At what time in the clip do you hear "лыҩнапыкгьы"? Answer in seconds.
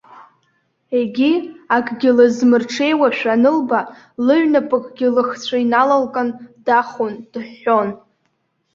4.25-5.07